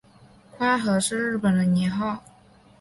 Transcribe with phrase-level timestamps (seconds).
[0.57, 2.23] 宽和是日本的年号。